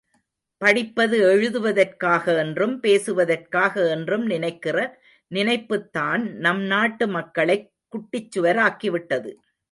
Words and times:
படிப்பது 0.57 1.17
எழுதுவதற்காக 1.33 2.37
என்றும், 2.37 2.79
பேசுவதற்காக 2.79 3.89
என்றும் 3.89 4.25
நினைக்கிற 4.25 4.99
நினைப்புத்தான் 5.31 6.21
நம் 6.21 6.61
நாட்டு 6.61 7.07
மக்களைக் 7.07 7.71
குட்டிச்சுவராக்கிவிட்டது. 7.93 9.33